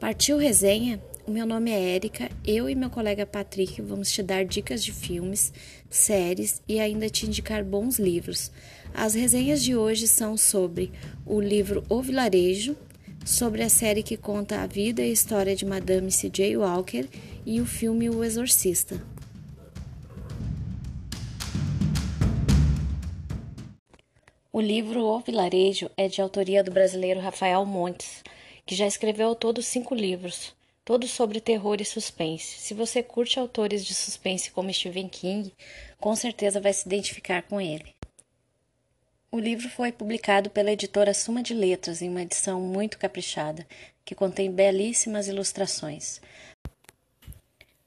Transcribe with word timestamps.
Partiu 0.00 0.38
resenha? 0.38 1.02
O 1.26 1.30
meu 1.32 1.44
nome 1.44 1.72
é 1.72 1.96
Érica, 1.96 2.30
eu 2.46 2.70
e 2.70 2.74
meu 2.76 2.88
colega 2.88 3.26
Patrick 3.26 3.82
vamos 3.82 4.12
te 4.12 4.22
dar 4.22 4.44
dicas 4.44 4.84
de 4.84 4.92
filmes, 4.92 5.52
séries 5.90 6.62
e 6.68 6.78
ainda 6.78 7.10
te 7.10 7.26
indicar 7.26 7.64
bons 7.64 7.98
livros. 7.98 8.52
As 8.94 9.14
resenhas 9.14 9.60
de 9.60 9.76
hoje 9.76 10.06
são 10.06 10.36
sobre 10.36 10.92
o 11.26 11.40
livro 11.40 11.82
O 11.88 12.00
Vilarejo, 12.00 12.76
sobre 13.26 13.60
a 13.60 13.68
série 13.68 14.04
que 14.04 14.16
conta 14.16 14.60
a 14.62 14.68
vida 14.68 15.02
e 15.02 15.10
história 15.10 15.56
de 15.56 15.66
Madame 15.66 16.12
C.J. 16.12 16.56
Walker 16.56 17.08
e 17.44 17.60
o 17.60 17.66
filme 17.66 18.08
O 18.08 18.22
Exorcista. 18.22 19.02
O 24.52 24.60
livro 24.60 25.04
O 25.04 25.18
Vilarejo 25.18 25.90
é 25.96 26.06
de 26.06 26.22
autoria 26.22 26.62
do 26.62 26.70
brasileiro 26.70 27.18
Rafael 27.18 27.66
Montes 27.66 28.22
que 28.68 28.74
já 28.74 28.86
escreveu 28.86 29.28
ao 29.28 29.34
todo 29.34 29.62
cinco 29.62 29.94
livros, 29.94 30.54
todos 30.84 31.10
sobre 31.10 31.40
terror 31.40 31.80
e 31.80 31.86
suspense. 31.86 32.58
Se 32.58 32.74
você 32.74 33.02
curte 33.02 33.40
autores 33.40 33.82
de 33.82 33.94
suspense 33.94 34.50
como 34.50 34.70
Stephen 34.70 35.08
King, 35.08 35.50
com 35.98 36.14
certeza 36.14 36.60
vai 36.60 36.74
se 36.74 36.86
identificar 36.86 37.40
com 37.44 37.58
ele. 37.58 37.94
O 39.32 39.38
livro 39.38 39.70
foi 39.70 39.90
publicado 39.90 40.50
pela 40.50 40.70
editora 40.70 41.14
Suma 41.14 41.42
de 41.42 41.54
Letras 41.54 42.02
em 42.02 42.10
uma 42.10 42.20
edição 42.20 42.60
muito 42.60 42.98
caprichada, 42.98 43.66
que 44.04 44.14
contém 44.14 44.52
belíssimas 44.52 45.28
ilustrações. 45.28 46.20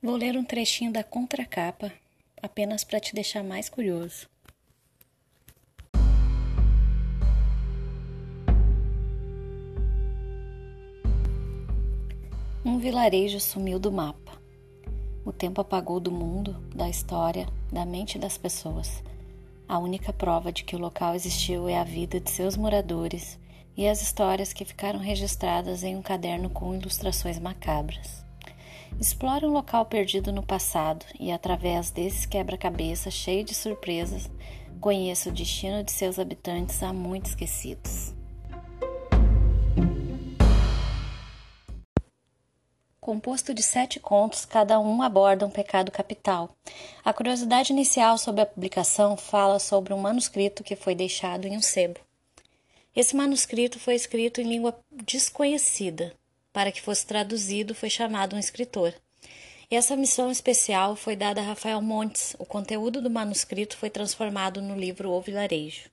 Vou 0.00 0.14
ler 0.14 0.36
um 0.36 0.44
trechinho 0.44 0.92
da 0.92 1.02
contracapa, 1.02 1.92
apenas 2.40 2.84
para 2.84 3.00
te 3.00 3.16
deixar 3.16 3.42
mais 3.42 3.68
curioso. 3.68 4.28
Um 12.68 12.76
vilarejo 12.76 13.40
sumiu 13.40 13.78
do 13.78 13.90
mapa. 13.90 14.32
O 15.24 15.32
tempo 15.32 15.58
apagou 15.58 15.98
do 15.98 16.12
mundo, 16.12 16.54
da 16.74 16.86
história, 16.86 17.48
da 17.72 17.86
mente 17.86 18.18
das 18.18 18.36
pessoas. 18.36 19.02
A 19.66 19.78
única 19.78 20.12
prova 20.12 20.52
de 20.52 20.64
que 20.64 20.76
o 20.76 20.78
local 20.78 21.14
existiu 21.14 21.66
é 21.66 21.78
a 21.78 21.82
vida 21.82 22.20
de 22.20 22.30
seus 22.30 22.58
moradores 22.58 23.38
e 23.74 23.88
as 23.88 24.02
histórias 24.02 24.52
que 24.52 24.66
ficaram 24.66 24.98
registradas 24.98 25.82
em 25.82 25.96
um 25.96 26.02
caderno 26.02 26.50
com 26.50 26.74
ilustrações 26.74 27.38
macabras. 27.38 28.22
Explore 29.00 29.46
um 29.46 29.52
local 29.52 29.86
perdido 29.86 30.30
no 30.30 30.42
passado 30.42 31.06
e, 31.18 31.32
através 31.32 31.90
desse 31.90 32.28
quebra-cabeça 32.28 33.10
cheio 33.10 33.44
de 33.44 33.54
surpresas, 33.54 34.30
conheça 34.78 35.30
o 35.30 35.32
destino 35.32 35.82
de 35.82 35.90
seus 35.90 36.18
habitantes 36.18 36.82
há 36.82 36.92
muito 36.92 37.30
esquecidos. 37.30 38.17
Composto 43.08 43.54
de 43.54 43.62
sete 43.62 43.98
contos, 43.98 44.44
cada 44.44 44.78
um 44.78 45.00
aborda 45.00 45.46
um 45.46 45.50
pecado 45.50 45.90
capital. 45.90 46.54
A 47.02 47.10
curiosidade 47.10 47.72
inicial 47.72 48.18
sobre 48.18 48.42
a 48.42 48.46
publicação 48.46 49.16
fala 49.16 49.58
sobre 49.58 49.94
um 49.94 49.98
manuscrito 49.98 50.62
que 50.62 50.76
foi 50.76 50.94
deixado 50.94 51.46
em 51.46 51.56
um 51.56 51.62
sebo. 51.62 51.98
Esse 52.94 53.16
manuscrito 53.16 53.80
foi 53.80 53.94
escrito 53.94 54.42
em 54.42 54.44
língua 54.44 54.78
desconhecida. 54.92 56.12
Para 56.52 56.70
que 56.70 56.82
fosse 56.82 57.06
traduzido, 57.06 57.74
foi 57.74 57.88
chamado 57.88 58.36
um 58.36 58.38
escritor. 58.38 58.92
E 59.70 59.74
essa 59.74 59.96
missão 59.96 60.30
especial 60.30 60.94
foi 60.94 61.16
dada 61.16 61.40
a 61.40 61.44
Rafael 61.44 61.80
Montes. 61.80 62.36
O 62.38 62.44
conteúdo 62.44 63.00
do 63.00 63.08
manuscrito 63.08 63.78
foi 63.78 63.88
transformado 63.88 64.60
no 64.60 64.78
livro 64.78 65.12
O 65.12 65.20
Vilarejo. 65.22 65.88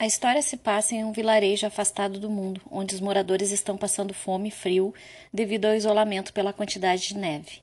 A 0.00 0.06
história 0.06 0.40
se 0.40 0.56
passa 0.56 0.94
em 0.94 1.04
um 1.04 1.12
vilarejo 1.12 1.66
afastado 1.66 2.18
do 2.18 2.30
mundo, 2.30 2.62
onde 2.70 2.94
os 2.94 3.02
moradores 3.02 3.50
estão 3.50 3.76
passando 3.76 4.14
fome 4.14 4.48
e 4.48 4.50
frio 4.50 4.94
devido 5.30 5.66
ao 5.66 5.74
isolamento 5.74 6.32
pela 6.32 6.54
quantidade 6.54 7.08
de 7.08 7.18
neve. 7.18 7.60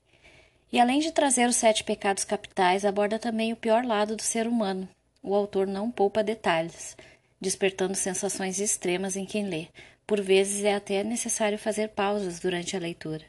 E 0.70 0.78
além 0.78 1.00
de 1.00 1.10
trazer 1.10 1.48
os 1.48 1.56
sete 1.56 1.82
pecados 1.82 2.22
capitais, 2.22 2.84
aborda 2.84 3.18
também 3.18 3.52
o 3.52 3.56
pior 3.56 3.84
lado 3.84 4.14
do 4.14 4.22
ser 4.22 4.46
humano. 4.46 4.88
O 5.20 5.34
autor 5.34 5.66
não 5.66 5.90
poupa 5.90 6.22
detalhes, 6.22 6.96
despertando 7.40 7.96
sensações 7.96 8.60
extremas 8.60 9.16
em 9.16 9.26
quem 9.26 9.48
lê. 9.48 9.66
Por 10.06 10.20
vezes 10.20 10.62
é 10.62 10.76
até 10.76 11.02
necessário 11.02 11.58
fazer 11.58 11.88
pausas 11.88 12.38
durante 12.38 12.76
a 12.76 12.78
leitura. 12.78 13.24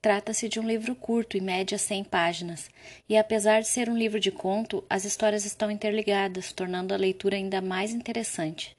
Trata-se 0.00 0.48
de 0.48 0.60
um 0.60 0.66
livro 0.66 0.94
curto, 0.94 1.36
em 1.36 1.40
média 1.40 1.76
100 1.76 2.04
páginas, 2.04 2.70
e 3.08 3.16
apesar 3.16 3.60
de 3.60 3.66
ser 3.66 3.88
um 3.88 3.98
livro 3.98 4.20
de 4.20 4.30
conto, 4.30 4.84
as 4.88 5.04
histórias 5.04 5.44
estão 5.44 5.72
interligadas, 5.72 6.52
tornando 6.52 6.94
a 6.94 6.96
leitura 6.96 7.34
ainda 7.34 7.60
mais 7.60 7.90
interessante. 7.90 8.76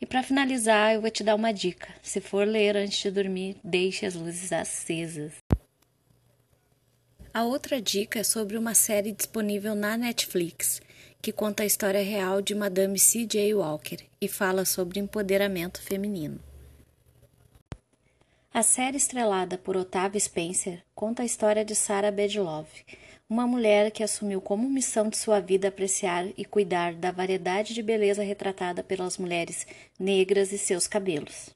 E 0.00 0.06
para 0.06 0.22
finalizar, 0.22 0.94
eu 0.94 1.02
vou 1.02 1.10
te 1.10 1.22
dar 1.22 1.34
uma 1.34 1.52
dica: 1.52 1.88
se 2.02 2.18
for 2.18 2.46
ler 2.46 2.78
antes 2.78 2.98
de 3.02 3.10
dormir, 3.10 3.56
deixe 3.62 4.06
as 4.06 4.14
luzes 4.14 4.52
acesas. 4.52 5.34
A 7.32 7.44
outra 7.44 7.78
dica 7.78 8.20
é 8.20 8.24
sobre 8.24 8.56
uma 8.56 8.74
série 8.74 9.12
disponível 9.12 9.74
na 9.74 9.98
Netflix, 9.98 10.80
que 11.20 11.32
conta 11.32 11.62
a 11.62 11.66
história 11.66 12.02
real 12.02 12.40
de 12.40 12.54
Madame 12.54 12.98
C.J. 12.98 13.52
Walker 13.54 13.98
e 14.18 14.28
fala 14.28 14.64
sobre 14.64 14.98
empoderamento 14.98 15.82
feminino. 15.82 16.40
A 18.54 18.62
série 18.62 18.96
estrelada 18.96 19.58
por 19.58 19.76
Octavia 19.76 20.20
Spencer 20.20 20.80
conta 20.94 21.24
a 21.24 21.26
história 21.26 21.64
de 21.64 21.74
Sarah 21.74 22.12
Bedlove, 22.12 22.84
uma 23.28 23.48
mulher 23.48 23.90
que 23.90 24.00
assumiu 24.00 24.40
como 24.40 24.70
missão 24.70 25.08
de 25.08 25.16
sua 25.16 25.40
vida 25.40 25.66
apreciar 25.66 26.28
e 26.38 26.44
cuidar 26.44 26.94
da 26.94 27.10
variedade 27.10 27.74
de 27.74 27.82
beleza 27.82 28.22
retratada 28.22 28.80
pelas 28.80 29.18
mulheres 29.18 29.66
negras 29.98 30.52
e 30.52 30.58
seus 30.58 30.86
cabelos. 30.86 31.50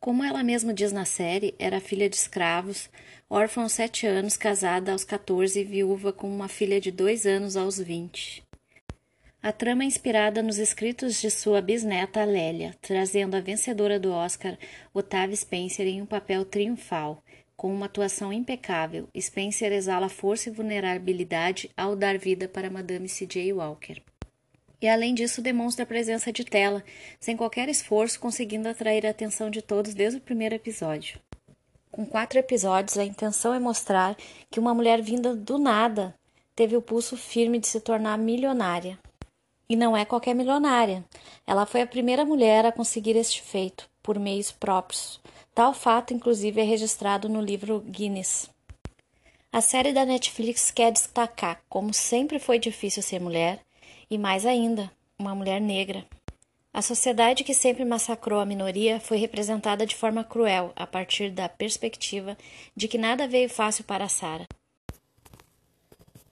Como 0.00 0.24
ela 0.24 0.42
mesma 0.42 0.74
diz 0.74 0.90
na 0.90 1.04
série, 1.04 1.54
era 1.56 1.78
filha 1.78 2.10
de 2.10 2.16
escravos, 2.16 2.90
órfã 3.30 3.62
aos 3.62 3.70
sete 3.70 4.04
anos, 4.04 4.36
casada 4.36 4.90
aos 4.90 5.04
14 5.04 5.60
e 5.60 5.62
viúva 5.62 6.12
com 6.12 6.28
uma 6.28 6.48
filha 6.48 6.80
de 6.80 6.90
dois 6.90 7.26
anos 7.26 7.56
aos 7.56 7.78
20. 7.78 8.42
A 9.44 9.50
trama 9.50 9.82
é 9.82 9.86
inspirada 9.86 10.40
nos 10.40 10.56
escritos 10.58 11.20
de 11.20 11.28
sua 11.28 11.60
bisneta 11.60 12.22
Lélia, 12.22 12.76
trazendo 12.80 13.34
a 13.34 13.40
vencedora 13.40 13.98
do 13.98 14.12
Oscar, 14.12 14.56
Otávia 14.94 15.34
Spencer, 15.34 15.84
em 15.84 16.00
um 16.00 16.06
papel 16.06 16.44
triunfal. 16.44 17.20
Com 17.56 17.74
uma 17.74 17.86
atuação 17.86 18.32
impecável, 18.32 19.08
Spencer 19.18 19.72
exala 19.72 20.08
força 20.08 20.48
e 20.48 20.52
vulnerabilidade 20.52 21.68
ao 21.76 21.96
dar 21.96 22.18
vida 22.18 22.46
para 22.46 22.70
Madame 22.70 23.08
C.J. 23.08 23.52
Walker. 23.52 24.00
E 24.80 24.88
além 24.88 25.12
disso, 25.12 25.42
demonstra 25.42 25.82
a 25.82 25.88
presença 25.88 26.32
de 26.32 26.44
tela, 26.44 26.84
sem 27.18 27.36
qualquer 27.36 27.68
esforço, 27.68 28.20
conseguindo 28.20 28.68
atrair 28.68 29.04
a 29.04 29.10
atenção 29.10 29.50
de 29.50 29.60
todos 29.60 29.92
desde 29.92 30.18
o 30.18 30.22
primeiro 30.22 30.54
episódio. 30.54 31.18
Com 31.90 32.06
quatro 32.06 32.38
episódios, 32.38 32.96
a 32.96 33.04
intenção 33.04 33.52
é 33.52 33.58
mostrar 33.58 34.16
que 34.48 34.60
uma 34.60 34.72
mulher 34.72 35.02
vinda 35.02 35.34
do 35.34 35.58
nada 35.58 36.14
teve 36.54 36.76
o 36.76 36.82
pulso 36.82 37.16
firme 37.16 37.58
de 37.58 37.66
se 37.66 37.80
tornar 37.80 38.16
milionária. 38.16 39.00
E 39.72 39.76
não 39.76 39.96
é 39.96 40.04
qualquer 40.04 40.34
milionária. 40.34 41.02
Ela 41.46 41.64
foi 41.64 41.80
a 41.80 41.86
primeira 41.86 42.26
mulher 42.26 42.66
a 42.66 42.70
conseguir 42.70 43.16
este 43.16 43.40
feito, 43.40 43.88
por 44.02 44.18
meios 44.18 44.52
próprios. 44.52 45.18
Tal 45.54 45.72
fato, 45.72 46.12
inclusive, 46.12 46.60
é 46.60 46.62
registrado 46.62 47.26
no 47.26 47.40
livro 47.40 47.80
Guinness. 47.80 48.50
A 49.50 49.62
série 49.62 49.94
da 49.94 50.04
Netflix 50.04 50.70
quer 50.70 50.92
destacar 50.92 51.62
como 51.70 51.94
sempre 51.94 52.38
foi 52.38 52.58
difícil 52.58 53.02
ser 53.02 53.18
mulher 53.18 53.60
e, 54.10 54.18
mais 54.18 54.44
ainda, 54.44 54.92
uma 55.18 55.34
mulher 55.34 55.58
negra. 55.58 56.04
A 56.70 56.82
sociedade 56.82 57.42
que 57.42 57.54
sempre 57.54 57.82
massacrou 57.82 58.40
a 58.40 58.44
minoria 58.44 59.00
foi 59.00 59.16
representada 59.16 59.86
de 59.86 59.96
forma 59.96 60.22
cruel 60.22 60.74
a 60.76 60.86
partir 60.86 61.30
da 61.30 61.48
perspectiva 61.48 62.36
de 62.76 62.88
que 62.88 62.98
nada 62.98 63.26
veio 63.26 63.48
fácil 63.48 63.84
para 63.84 64.06
Sarah. 64.06 64.46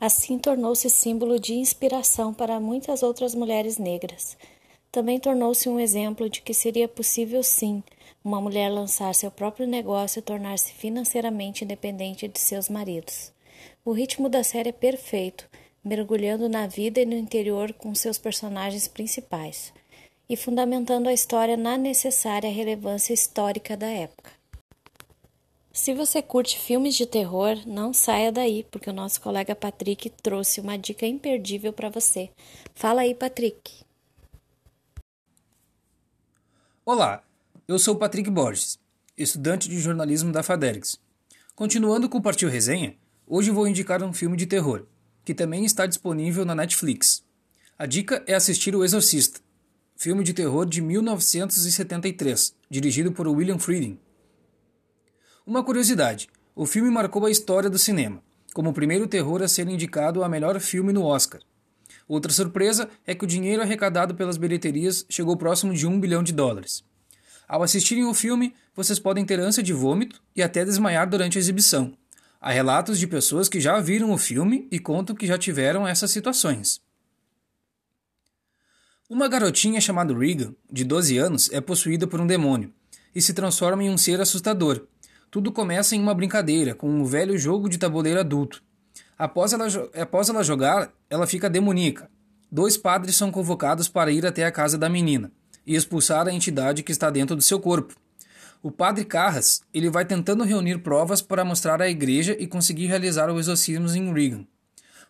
Assim 0.00 0.38
tornou-se 0.38 0.88
símbolo 0.88 1.38
de 1.38 1.52
inspiração 1.52 2.32
para 2.32 2.58
muitas 2.58 3.02
outras 3.02 3.34
mulheres 3.34 3.76
negras. 3.76 4.34
Também 4.90 5.20
tornou-se 5.20 5.68
um 5.68 5.78
exemplo 5.78 6.30
de 6.30 6.40
que 6.40 6.54
seria 6.54 6.88
possível 6.88 7.42
sim 7.42 7.82
uma 8.24 8.40
mulher 8.40 8.70
lançar 8.70 9.14
seu 9.14 9.30
próprio 9.30 9.66
negócio 9.66 10.18
e 10.18 10.22
tornar-se 10.22 10.72
financeiramente 10.72 11.64
independente 11.64 12.26
de 12.26 12.40
seus 12.40 12.70
maridos. 12.70 13.30
O 13.84 13.92
ritmo 13.92 14.30
da 14.30 14.42
série 14.42 14.70
é 14.70 14.72
perfeito, 14.72 15.46
mergulhando 15.84 16.48
na 16.48 16.66
vida 16.66 17.00
e 17.00 17.06
no 17.06 17.14
interior 17.14 17.74
com 17.74 17.94
seus 17.94 18.16
personagens 18.16 18.88
principais 18.88 19.70
e 20.30 20.34
fundamentando 20.34 21.10
a 21.10 21.12
história 21.12 21.58
na 21.58 21.76
necessária 21.76 22.50
relevância 22.50 23.12
histórica 23.12 23.76
da 23.76 23.88
época. 23.88 24.39
Se 25.72 25.94
você 25.94 26.20
curte 26.20 26.58
filmes 26.58 26.96
de 26.96 27.06
terror, 27.06 27.56
não 27.64 27.92
saia 27.92 28.32
daí, 28.32 28.66
porque 28.72 28.90
o 28.90 28.92
nosso 28.92 29.20
colega 29.20 29.54
Patrick 29.54 30.10
trouxe 30.10 30.60
uma 30.60 30.76
dica 30.76 31.06
imperdível 31.06 31.72
para 31.72 31.88
você. 31.88 32.28
Fala 32.74 33.02
aí, 33.02 33.14
Patrick. 33.14 33.84
Olá, 36.84 37.22
eu 37.68 37.78
sou 37.78 37.94
Patrick 37.94 38.28
Borges, 38.28 38.80
estudante 39.16 39.68
de 39.68 39.78
jornalismo 39.78 40.32
da 40.32 40.42
Fadergs. 40.42 40.98
Continuando 41.54 42.08
com 42.08 42.18
o 42.18 42.22
Partiu 42.22 42.48
Resenha, 42.48 42.96
hoje 43.24 43.52
vou 43.52 43.68
indicar 43.68 44.02
um 44.02 44.12
filme 44.12 44.36
de 44.36 44.46
terror, 44.46 44.86
que 45.24 45.32
também 45.32 45.64
está 45.64 45.86
disponível 45.86 46.44
na 46.44 46.54
Netflix. 46.54 47.22
A 47.78 47.86
dica 47.86 48.24
é 48.26 48.34
assistir 48.34 48.74
O 48.74 48.82
Exorcista, 48.82 49.40
filme 49.94 50.24
de 50.24 50.34
terror 50.34 50.66
de 50.66 50.82
1973, 50.82 52.56
dirigido 52.68 53.12
por 53.12 53.28
William 53.28 53.58
Friedkin. 53.60 54.00
Uma 55.46 55.64
curiosidade: 55.64 56.28
o 56.54 56.66
filme 56.66 56.90
marcou 56.90 57.24
a 57.24 57.30
história 57.30 57.70
do 57.70 57.78
cinema, 57.78 58.22
como 58.52 58.70
o 58.70 58.74
primeiro 58.74 59.06
terror 59.06 59.42
a 59.42 59.48
ser 59.48 59.68
indicado 59.68 60.22
a 60.22 60.28
melhor 60.28 60.58
filme 60.60 60.92
no 60.92 61.04
Oscar. 61.04 61.40
Outra 62.06 62.32
surpresa 62.32 62.88
é 63.06 63.14
que 63.14 63.24
o 63.24 63.26
dinheiro 63.26 63.62
arrecadado 63.62 64.14
pelas 64.14 64.36
bilheterias 64.36 65.06
chegou 65.08 65.36
próximo 65.36 65.72
de 65.72 65.86
um 65.86 65.98
bilhão 65.98 66.22
de 66.22 66.32
dólares. 66.32 66.84
Ao 67.48 67.62
assistirem 67.62 68.04
o 68.04 68.14
filme, 68.14 68.54
vocês 68.74 68.98
podem 68.98 69.24
ter 69.24 69.40
ânsia 69.40 69.62
de 69.62 69.72
vômito 69.72 70.22
e 70.34 70.42
até 70.42 70.64
desmaiar 70.64 71.08
durante 71.08 71.38
a 71.38 71.40
exibição. 71.40 71.92
Há 72.40 72.50
relatos 72.50 72.98
de 72.98 73.06
pessoas 73.06 73.48
que 73.48 73.60
já 73.60 73.78
viram 73.80 74.12
o 74.12 74.18
filme 74.18 74.68
e 74.70 74.78
contam 74.78 75.16
que 75.16 75.26
já 75.26 75.36
tiveram 75.36 75.86
essas 75.86 76.10
situações. 76.10 76.80
Uma 79.08 79.28
garotinha 79.28 79.80
chamada 79.80 80.16
Regan, 80.16 80.54
de 80.70 80.84
12 80.84 81.18
anos, 81.18 81.50
é 81.52 81.60
possuída 81.60 82.06
por 82.06 82.20
um 82.20 82.26
demônio 82.26 82.72
e 83.14 83.20
se 83.20 83.34
transforma 83.34 83.82
em 83.82 83.90
um 83.90 83.98
ser 83.98 84.20
assustador. 84.20 84.86
Tudo 85.30 85.52
começa 85.52 85.94
em 85.94 86.00
uma 86.00 86.14
brincadeira, 86.14 86.74
com 86.74 86.88
um 86.88 87.04
velho 87.04 87.38
jogo 87.38 87.68
de 87.68 87.78
tabuleiro 87.78 88.20
adulto. 88.20 88.62
Após 89.16 89.52
ela, 89.52 89.66
após 90.00 90.28
ela 90.28 90.42
jogar, 90.42 90.92
ela 91.08 91.26
fica 91.26 91.48
demoníaca. 91.48 92.10
Dois 92.50 92.76
padres 92.76 93.16
são 93.16 93.30
convocados 93.30 93.88
para 93.88 94.10
ir 94.10 94.26
até 94.26 94.44
a 94.44 94.50
casa 94.50 94.76
da 94.76 94.88
menina 94.88 95.30
e 95.66 95.76
expulsar 95.76 96.26
a 96.26 96.32
entidade 96.32 96.82
que 96.82 96.90
está 96.90 97.10
dentro 97.10 97.36
do 97.36 97.42
seu 97.42 97.60
corpo. 97.60 97.94
O 98.62 98.70
padre 98.70 99.04
Carras 99.04 99.62
ele 99.72 99.88
vai 99.88 100.04
tentando 100.04 100.44
reunir 100.44 100.78
provas 100.78 101.22
para 101.22 101.44
mostrar 101.44 101.80
à 101.80 101.88
igreja 101.88 102.36
e 102.38 102.46
conseguir 102.46 102.86
realizar 102.86 103.30
o 103.30 103.38
exorcismo 103.38 103.88
em 103.94 104.12
Regan. 104.12 104.44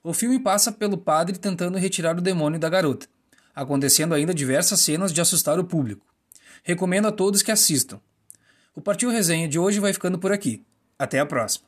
O 0.02 0.12
filme 0.12 0.38
passa 0.38 0.70
pelo 0.70 0.98
padre 0.98 1.38
tentando 1.38 1.78
retirar 1.78 2.18
o 2.18 2.20
demônio 2.20 2.60
da 2.60 2.68
garota 2.68 3.06
acontecendo 3.54 4.14
ainda 4.14 4.32
diversas 4.32 4.80
cenas 4.80 5.12
de 5.12 5.20
assustar 5.20 5.58
o 5.58 5.64
público. 5.64 6.06
Recomendo 6.62 7.08
a 7.08 7.12
todos 7.12 7.42
que 7.42 7.50
assistam. 7.50 8.00
O 8.74 8.80
Partiu 8.80 9.10
Resenha 9.10 9.48
de 9.48 9.58
hoje 9.58 9.80
vai 9.80 9.92
ficando 9.92 10.18
por 10.18 10.32
aqui. 10.32 10.62
Até 10.98 11.18
a 11.18 11.26
próxima. 11.26 11.66